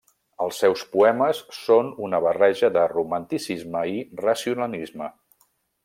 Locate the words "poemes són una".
0.95-2.21